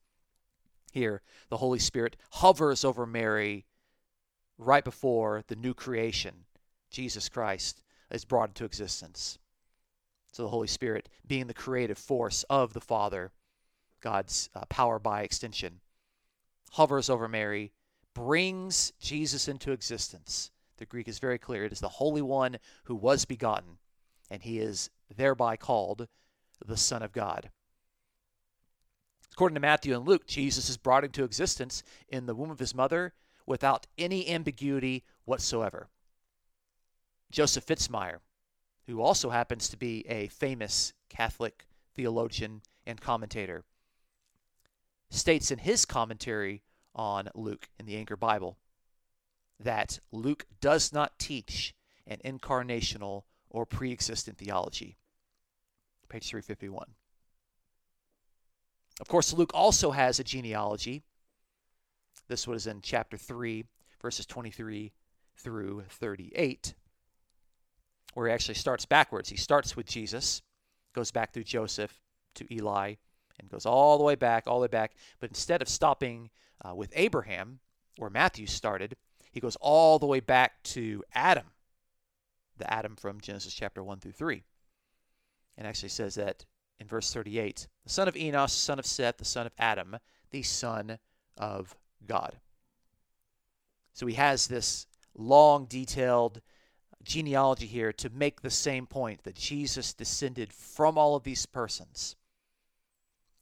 Here, 0.92 1.22
the 1.50 1.58
Holy 1.58 1.80
Spirit 1.80 2.18
hovers 2.32 2.84
over 2.84 3.06
Mary 3.06 3.66
right 4.58 4.84
before 4.84 5.44
the 5.48 5.56
new 5.56 5.74
creation, 5.74 6.46
Jesus 6.90 7.30
Christ, 7.30 7.82
is 8.12 8.26
brought 8.26 8.50
into 8.50 8.66
existence. 8.66 9.38
So 10.32 10.44
the 10.44 10.50
Holy 10.50 10.68
Spirit, 10.68 11.08
being 11.26 11.48
the 11.48 11.54
creative 11.54 11.98
force 11.98 12.44
of 12.50 12.74
the 12.74 12.82
Father, 12.82 13.32
God's 14.02 14.50
uh, 14.54 14.66
power 14.70 15.00
by 15.00 15.22
extension, 15.22 15.80
hovers 16.72 17.10
over 17.10 17.28
Mary 17.30 17.72
brings 18.16 18.94
Jesus 19.00 19.48
into 19.48 19.72
existence. 19.72 20.50
The 20.78 20.86
Greek 20.88 21.08
is 21.08 21.20
very 21.20 21.38
clear. 21.38 21.66
It 21.66 21.72
is 21.72 21.80
the 21.80 21.90
Holy 21.90 22.24
One 22.24 22.58
who 22.86 22.96
was 22.96 23.26
begotten, 23.26 23.78
and 24.32 24.42
he 24.42 24.58
is 24.58 24.90
thereby 25.16 25.58
called 25.58 26.08
the 26.66 26.78
Son 26.78 27.04
of 27.04 27.12
God. 27.12 27.52
According 29.34 29.56
to 29.56 29.62
Matthew 29.62 29.96
and 29.96 30.08
Luke, 30.08 30.26
Jesus 30.26 30.70
is 30.70 30.78
brought 30.78 31.04
into 31.04 31.26
existence 31.26 31.84
in 32.08 32.26
the 32.26 32.34
womb 32.34 32.50
of 32.50 32.60
his 32.60 32.74
mother 32.74 33.14
without 33.46 33.86
any 33.98 34.30
ambiguity 34.30 35.04
whatsoever. 35.26 35.90
Joseph 37.32 37.66
Fitzmyer, 37.66 38.20
who 38.88 39.02
also 39.02 39.30
happens 39.30 39.68
to 39.68 39.78
be 39.78 40.06
a 40.08 40.30
famous 40.30 40.94
Catholic 41.10 41.66
theologian 41.96 42.62
and 42.86 43.02
commentator, 43.02 43.66
states 45.10 45.52
in 45.52 45.60
his 45.60 45.86
commentary 45.86 46.64
on 46.96 47.30
Luke 47.36 47.70
in 47.78 47.86
the 47.86 47.98
Anchor 47.98 48.16
Bible 48.16 48.58
that 49.60 50.00
Luke 50.12 50.46
does 50.62 50.92
not 50.92 51.20
teach 51.20 51.74
an 52.08 52.18
incarnational 52.26 53.24
or 53.50 53.66
pre 53.66 53.92
existent 53.92 54.38
theology. 54.38 54.98
Page 56.10 56.30
351. 56.30 56.88
Of 59.02 59.08
course, 59.08 59.34
Luke 59.34 59.52
also 59.54 59.92
has 59.92 60.20
a 60.20 60.24
genealogy. 60.24 61.04
This 62.28 62.48
was 62.48 62.68
in 62.68 62.82
chapter 62.82 63.18
3, 63.18 63.66
verses 64.02 64.26
23 64.26 64.94
through 65.38 65.84
38. 65.90 66.74
where 68.14 68.28
he 68.28 68.34
actually 68.34 68.56
starts 68.56 68.86
backwards. 68.86 69.30
He 69.30 69.36
starts 69.36 69.76
with 69.76 69.86
Jesus, 69.86 70.42
goes 70.94 71.12
back 71.12 71.34
through 71.34 71.44
Joseph 71.44 72.02
to 72.36 72.54
Eli, 72.54 72.96
and 73.40 73.50
goes 73.50 73.66
all 73.66 73.98
the 73.98 74.04
way 74.04 74.16
back, 74.16 74.46
all 74.48 74.60
the 74.60 74.64
way 74.64 74.68
back. 74.68 74.94
But 75.20 75.30
instead 75.30 75.62
of 75.62 75.70
stopping 75.70 76.30
uh, 76.64 76.76
with 76.76 76.92
Abraham, 76.96 77.60
where 77.98 78.10
Matthew 78.10 78.48
started, 78.48 78.96
he 79.32 79.40
goes 79.40 79.58
all 79.58 80.00
the 80.00 80.06
way 80.06 80.20
back 80.20 80.64
to 80.64 81.04
Adam, 81.14 81.48
the 82.58 82.72
Adam 82.72 82.96
from 82.96 83.20
Genesis 83.20 83.54
chapter 83.54 83.84
1 83.84 84.00
through 84.00 84.14
3. 84.14 84.44
And 85.58 85.68
actually 85.68 85.90
says 85.90 86.16
that 86.16 86.46
in 86.80 86.88
verse 86.88 87.14
38 87.14 87.68
the 87.84 87.90
son 87.90 88.08
of 88.08 88.18
Enos, 88.18 88.54
son 88.54 88.80
of 88.80 88.86
Seth, 88.86 89.18
the 89.18 89.26
son 89.26 89.46
of 89.46 89.54
Adam, 89.58 89.98
the 90.32 90.44
son 90.44 91.00
of 91.38 91.76
God. 92.06 92.38
So 93.94 94.06
he 94.08 94.16
has 94.16 94.48
this 94.48 94.88
long, 95.18 95.66
detailed 95.66 96.42
genealogy 97.04 97.68
here 97.68 97.94
to 97.94 98.10
make 98.10 98.42
the 98.42 98.50
same 98.50 98.88
point 98.88 99.24
that 99.24 99.36
Jesus 99.36 99.94
descended 99.94 100.52
from 100.52 100.98
all 100.98 101.16
of 101.16 101.24
these 101.24 101.46
persons, 101.46 102.16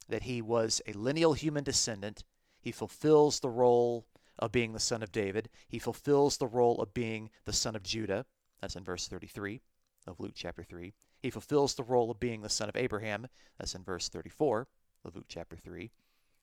that 0.08 0.24
he 0.24 0.42
was 0.42 0.80
a 0.86 0.92
lineal 0.92 1.32
human 1.32 1.64
descendant. 1.64 2.24
He 2.60 2.72
fulfills 2.72 3.40
the 3.40 3.50
role 3.50 4.06
of 4.38 4.52
being 4.52 4.72
the 4.72 4.80
son 4.80 5.02
of 5.02 5.12
David, 5.12 5.48
he 5.68 5.78
fulfills 5.78 6.36
the 6.36 6.46
role 6.46 6.80
of 6.80 6.92
being 6.92 7.30
the 7.44 7.52
son 7.52 7.76
of 7.76 7.82
Judah. 7.82 8.26
That's 8.60 8.76
in 8.76 8.84
verse 8.84 9.06
33 9.06 9.60
of 10.06 10.20
Luke 10.20 10.32
chapter 10.34 10.62
3. 10.62 10.92
He 11.20 11.30
fulfills 11.30 11.74
the 11.74 11.82
role 11.82 12.10
of 12.10 12.20
being 12.20 12.42
the 12.42 12.48
son 12.48 12.68
of 12.68 12.76
Abraham. 12.76 13.28
That's 13.58 13.74
in 13.74 13.84
verse 13.84 14.08
34 14.08 14.66
of 15.04 15.14
Luke 15.14 15.26
chapter 15.28 15.56
3. 15.56 15.90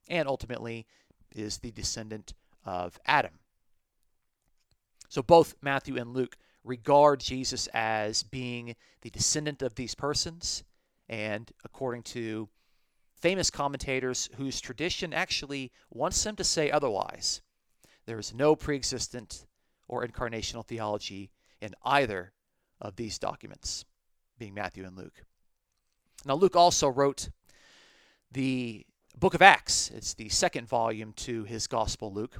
And 0.10 0.27
ultimately 0.27 0.86
is 1.36 1.58
the 1.58 1.72
descendant 1.72 2.34
of 2.65 3.00
Adam. 3.06 3.39
So 5.10 5.22
both 5.22 5.56
Matthew 5.62 5.98
and 5.98 6.13
Luke 6.13 6.38
regard 6.63 7.20
Jesus 7.20 7.68
as 7.74 8.24
being 8.24 8.75
the 9.01 9.10
descendant 9.10 9.62
of 9.62 9.75
these 9.75 9.96
persons, 9.96 10.63
and 11.10 11.51
according 11.65 12.03
to 12.03 12.50
famous 13.21 13.49
commentators 13.49 14.29
whose 14.37 14.59
tradition 14.59 15.13
actually 15.13 15.71
wants 15.89 16.23
them 16.23 16.35
to 16.35 16.43
say 16.43 16.71
otherwise, 16.71 17.41
there 18.05 18.19
is 18.19 18.33
no 18.33 18.55
pre-existent 18.55 19.45
or 19.87 20.05
incarnational 20.05 20.65
theology 20.65 21.29
in 21.61 21.75
either 21.83 22.33
of 22.79 22.95
these 22.95 23.19
documents, 23.19 23.85
being 24.39 24.53
Matthew 24.53 24.83
and 24.85 24.97
Luke. 24.97 25.23
Now, 26.25 26.33
Luke 26.33 26.55
also 26.55 26.87
wrote 26.87 27.29
the 28.31 28.85
book 29.17 29.33
of 29.33 29.41
Acts. 29.41 29.91
It's 29.93 30.13
the 30.13 30.29
second 30.29 30.67
volume 30.67 31.13
to 31.17 31.43
his 31.43 31.67
Gospel, 31.67 32.11
Luke. 32.11 32.37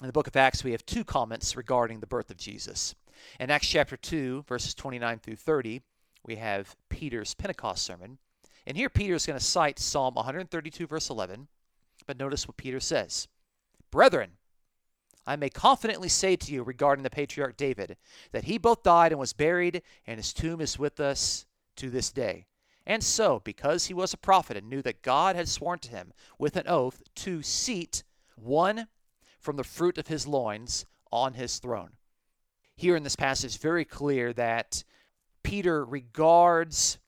In 0.00 0.06
the 0.06 0.12
book 0.12 0.26
of 0.26 0.36
Acts, 0.36 0.64
we 0.64 0.72
have 0.72 0.86
two 0.86 1.04
comments 1.04 1.56
regarding 1.56 2.00
the 2.00 2.06
birth 2.06 2.30
of 2.30 2.36
Jesus. 2.36 2.94
In 3.38 3.50
Acts 3.50 3.68
chapter 3.68 3.96
2, 3.96 4.44
verses 4.48 4.74
29 4.74 5.18
through 5.18 5.36
30, 5.36 5.82
we 6.24 6.36
have 6.36 6.76
Peter's 6.88 7.34
Pentecost 7.34 7.84
sermon. 7.84 8.18
And 8.68 8.76
here 8.76 8.90
Peter 8.90 9.14
is 9.14 9.24
going 9.24 9.38
to 9.38 9.44
cite 9.44 9.78
Psalm 9.78 10.14
132, 10.14 10.86
verse 10.86 11.08
11. 11.08 11.48
But 12.06 12.18
notice 12.18 12.46
what 12.46 12.58
Peter 12.58 12.80
says 12.80 13.26
Brethren, 13.90 14.32
I 15.26 15.36
may 15.36 15.48
confidently 15.48 16.10
say 16.10 16.36
to 16.36 16.52
you 16.52 16.62
regarding 16.62 17.02
the 17.02 17.08
patriarch 17.08 17.56
David 17.56 17.96
that 18.30 18.44
he 18.44 18.58
both 18.58 18.82
died 18.82 19.10
and 19.10 19.18
was 19.18 19.32
buried, 19.32 19.80
and 20.06 20.18
his 20.18 20.34
tomb 20.34 20.60
is 20.60 20.78
with 20.78 21.00
us 21.00 21.46
to 21.76 21.88
this 21.88 22.12
day. 22.12 22.44
And 22.86 23.02
so, 23.02 23.40
because 23.42 23.86
he 23.86 23.94
was 23.94 24.12
a 24.12 24.18
prophet 24.18 24.58
and 24.58 24.68
knew 24.68 24.82
that 24.82 25.00
God 25.00 25.34
had 25.34 25.48
sworn 25.48 25.78
to 25.78 25.90
him 25.90 26.12
with 26.38 26.54
an 26.54 26.68
oath 26.68 27.02
to 27.16 27.42
seat 27.42 28.04
one 28.36 28.86
from 29.40 29.56
the 29.56 29.64
fruit 29.64 29.96
of 29.96 30.08
his 30.08 30.26
loins 30.26 30.84
on 31.10 31.32
his 31.32 31.58
throne. 31.58 31.92
Here 32.76 32.96
in 32.96 33.02
this 33.02 33.16
passage, 33.16 33.56
very 33.56 33.86
clear 33.86 34.34
that 34.34 34.84
Peter 35.42 35.86
regards 35.86 36.98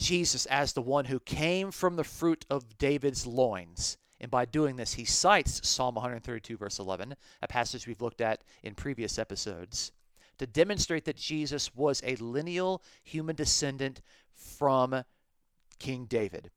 Jesus 0.00 0.46
as 0.46 0.72
the 0.72 0.82
one 0.82 1.04
who 1.04 1.20
came 1.20 1.70
from 1.70 1.96
the 1.96 2.04
fruit 2.04 2.46
of 2.48 2.78
David's 2.78 3.26
loins. 3.26 3.98
And 4.18 4.30
by 4.30 4.46
doing 4.46 4.76
this, 4.76 4.94
he 4.94 5.04
cites 5.04 5.66
Psalm 5.68 5.94
132, 5.94 6.56
verse 6.56 6.78
11, 6.78 7.14
a 7.42 7.48
passage 7.48 7.86
we've 7.86 8.00
looked 8.00 8.20
at 8.20 8.42
in 8.62 8.74
previous 8.74 9.18
episodes, 9.18 9.92
to 10.38 10.46
demonstrate 10.46 11.04
that 11.04 11.16
Jesus 11.16 11.74
was 11.74 12.02
a 12.04 12.16
lineal 12.16 12.82
human 13.04 13.36
descendant 13.36 14.00
from 14.34 15.04
King 15.78 16.06
David. 16.06 16.50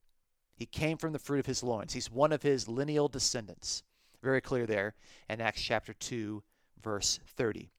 He 0.56 0.66
came 0.66 0.96
from 0.96 1.12
the 1.12 1.18
fruit 1.18 1.40
of 1.40 1.46
his 1.46 1.62
loins. 1.62 1.92
He's 1.92 2.10
one 2.10 2.32
of 2.32 2.42
his 2.42 2.66
lineal 2.66 3.08
descendants. 3.08 3.82
Very 4.22 4.40
clear 4.40 4.66
there 4.66 4.94
in 5.28 5.40
Acts 5.40 5.62
chapter 5.62 5.92
2, 5.92 6.42
verse 6.82 7.20
30. 7.26 7.70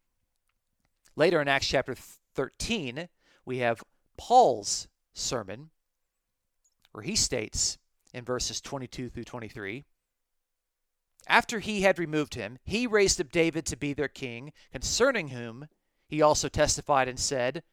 Later 1.16 1.42
in 1.42 1.48
Acts 1.48 1.68
chapter 1.68 1.96
13, 2.36 3.08
we 3.46 3.60
have 3.60 3.84
Paul's 4.18 4.88
sermon, 5.16 5.72
where 6.92 7.04
he 7.04 7.16
states 7.16 7.80
in 8.14 8.24
verses 8.24 8.62
22 8.62 9.10
through 9.10 9.24
23 9.24 9.86
After 11.28 11.60
he 11.60 11.82
had 11.82 11.98
removed 11.98 12.36
him, 12.36 12.60
he 12.64 12.86
raised 12.86 13.20
up 13.20 13.32
David 13.32 13.66
to 13.66 13.78
be 13.78 13.94
their 13.94 14.08
king, 14.08 14.54
concerning 14.72 15.30
whom 15.30 15.68
he 16.08 16.22
also 16.22 16.48
testified 16.48 17.08
and 17.08 17.20
said, 17.20 17.64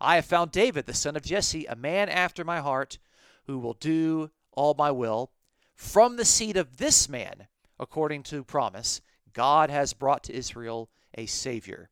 I 0.00 0.16
have 0.16 0.24
found 0.24 0.50
David, 0.50 0.86
the 0.86 0.94
son 0.94 1.14
of 1.14 1.22
Jesse, 1.22 1.66
a 1.66 1.76
man 1.76 2.08
after 2.08 2.42
my 2.42 2.60
heart, 2.60 2.98
who 3.46 3.58
will 3.58 3.74
do 3.74 4.30
all 4.52 4.74
my 4.74 4.90
will. 4.90 5.30
From 5.74 6.16
the 6.16 6.24
seed 6.24 6.56
of 6.56 6.78
this 6.78 7.08
man 7.08 7.46
according 7.78 8.22
to 8.24 8.44
promise, 8.44 9.00
God 9.32 9.70
has 9.70 9.92
brought 9.92 10.24
to 10.24 10.34
Israel 10.34 10.90
a 11.14 11.26
Savior, 11.26 11.90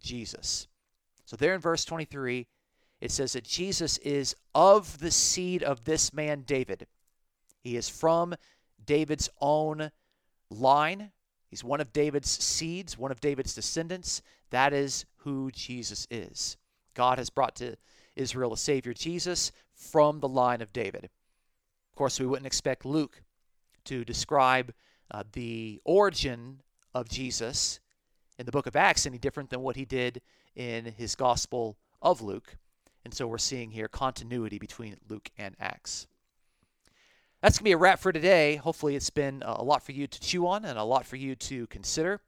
Jesus. 0.00 0.66
So, 1.24 1.36
there 1.36 1.54
in 1.54 1.60
verse 1.60 1.84
23, 1.84 2.46
it 3.02 3.10
says 3.10 3.32
that 3.32 3.42
Jesus 3.42 3.98
is 3.98 4.36
of 4.54 5.00
the 5.00 5.10
seed 5.10 5.64
of 5.64 5.82
this 5.82 6.14
man, 6.14 6.44
David. 6.46 6.86
He 7.58 7.76
is 7.76 7.88
from 7.88 8.36
David's 8.86 9.28
own 9.40 9.90
line. 10.50 11.10
He's 11.50 11.64
one 11.64 11.80
of 11.80 11.92
David's 11.92 12.30
seeds, 12.30 12.96
one 12.96 13.10
of 13.10 13.20
David's 13.20 13.56
descendants. 13.56 14.22
That 14.50 14.72
is 14.72 15.04
who 15.16 15.50
Jesus 15.50 16.06
is. 16.12 16.56
God 16.94 17.18
has 17.18 17.28
brought 17.28 17.56
to 17.56 17.74
Israel 18.14 18.52
a 18.52 18.56
Savior, 18.56 18.94
Jesus, 18.94 19.50
from 19.74 20.20
the 20.20 20.28
line 20.28 20.60
of 20.60 20.72
David. 20.72 21.06
Of 21.06 21.96
course, 21.96 22.20
we 22.20 22.26
wouldn't 22.26 22.46
expect 22.46 22.84
Luke 22.84 23.20
to 23.86 24.04
describe 24.04 24.72
uh, 25.10 25.24
the 25.32 25.80
origin 25.84 26.60
of 26.94 27.08
Jesus 27.08 27.80
in 28.38 28.46
the 28.46 28.52
book 28.52 28.68
of 28.68 28.76
Acts 28.76 29.06
any 29.06 29.18
different 29.18 29.50
than 29.50 29.62
what 29.62 29.74
he 29.74 29.84
did 29.84 30.22
in 30.54 30.84
his 30.84 31.16
Gospel 31.16 31.76
of 32.00 32.22
Luke. 32.22 32.58
And 33.04 33.12
so 33.12 33.26
we're 33.26 33.38
seeing 33.38 33.70
here 33.70 33.88
continuity 33.88 34.58
between 34.58 34.96
Luke 35.08 35.30
and 35.36 35.56
Acts. 35.58 36.06
That's 37.42 37.58
going 37.58 37.64
to 37.64 37.68
be 37.70 37.72
a 37.72 37.76
wrap 37.76 37.98
for 37.98 38.12
today. 38.12 38.56
Hopefully, 38.56 38.94
it's 38.94 39.10
been 39.10 39.42
a 39.44 39.64
lot 39.64 39.82
for 39.82 39.90
you 39.90 40.06
to 40.06 40.20
chew 40.20 40.46
on 40.46 40.64
and 40.64 40.78
a 40.78 40.84
lot 40.84 41.04
for 41.04 41.16
you 41.16 41.34
to 41.34 41.66
consider. 41.66 42.20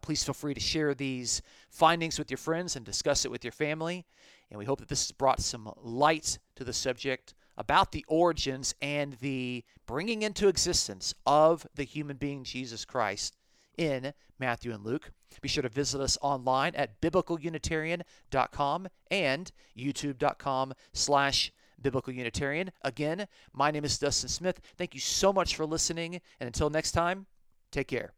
Please 0.00 0.24
feel 0.24 0.34
free 0.34 0.54
to 0.54 0.60
share 0.60 0.94
these 0.94 1.42
findings 1.68 2.18
with 2.18 2.30
your 2.30 2.38
friends 2.38 2.74
and 2.74 2.84
discuss 2.84 3.24
it 3.24 3.30
with 3.30 3.44
your 3.44 3.52
family. 3.52 4.06
And 4.50 4.58
we 4.58 4.64
hope 4.64 4.78
that 4.80 4.88
this 4.88 5.06
has 5.06 5.12
brought 5.12 5.40
some 5.40 5.70
light 5.82 6.38
to 6.56 6.64
the 6.64 6.72
subject 6.72 7.34
about 7.56 7.92
the 7.92 8.04
origins 8.08 8.74
and 8.80 9.14
the 9.14 9.64
bringing 9.86 10.22
into 10.22 10.48
existence 10.48 11.14
of 11.26 11.66
the 11.74 11.84
human 11.84 12.16
being 12.16 12.44
Jesus 12.44 12.84
Christ 12.84 13.36
in 13.76 14.12
Matthew 14.38 14.72
and 14.72 14.84
Luke. 14.84 15.12
Be 15.40 15.48
sure 15.48 15.62
to 15.62 15.68
visit 15.68 16.00
us 16.00 16.18
online 16.20 16.74
at 16.74 17.00
biblicalunitarian.com 17.00 18.88
and 19.10 19.52
youtube.com 19.76 20.74
slash 20.92 21.52
biblicalunitarian. 21.80 22.70
Again, 22.82 23.26
my 23.52 23.70
name 23.70 23.84
is 23.84 23.98
Dustin 23.98 24.28
Smith. 24.28 24.60
Thank 24.76 24.94
you 24.94 25.00
so 25.00 25.32
much 25.32 25.54
for 25.56 25.66
listening, 25.66 26.20
and 26.40 26.46
until 26.46 26.70
next 26.70 26.92
time, 26.92 27.26
take 27.70 27.88
care. 27.88 28.12